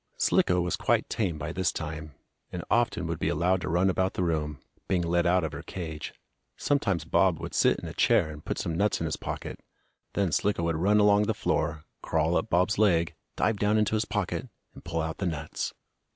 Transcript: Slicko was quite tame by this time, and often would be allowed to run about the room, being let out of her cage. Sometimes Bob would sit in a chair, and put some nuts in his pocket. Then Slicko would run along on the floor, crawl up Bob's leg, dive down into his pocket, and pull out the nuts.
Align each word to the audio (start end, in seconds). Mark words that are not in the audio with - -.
Slicko 0.17 0.59
was 0.61 0.75
quite 0.77 1.07
tame 1.09 1.37
by 1.37 1.51
this 1.53 1.71
time, 1.71 2.15
and 2.51 2.63
often 2.71 3.05
would 3.05 3.19
be 3.19 3.29
allowed 3.29 3.61
to 3.61 3.69
run 3.69 3.87
about 3.87 4.15
the 4.15 4.23
room, 4.23 4.59
being 4.87 5.03
let 5.03 5.27
out 5.27 5.43
of 5.43 5.51
her 5.51 5.61
cage. 5.61 6.11
Sometimes 6.57 7.05
Bob 7.05 7.39
would 7.39 7.53
sit 7.53 7.77
in 7.77 7.87
a 7.87 7.93
chair, 7.93 8.31
and 8.31 8.43
put 8.43 8.57
some 8.57 8.75
nuts 8.75 8.99
in 8.99 9.05
his 9.05 9.15
pocket. 9.15 9.59
Then 10.15 10.31
Slicko 10.31 10.63
would 10.63 10.75
run 10.77 10.99
along 10.99 11.21
on 11.21 11.27
the 11.27 11.35
floor, 11.35 11.83
crawl 12.01 12.35
up 12.35 12.49
Bob's 12.49 12.79
leg, 12.79 13.13
dive 13.35 13.57
down 13.57 13.77
into 13.77 13.93
his 13.93 14.05
pocket, 14.05 14.49
and 14.73 14.83
pull 14.83 15.01
out 15.01 15.19
the 15.19 15.27
nuts. 15.27 15.71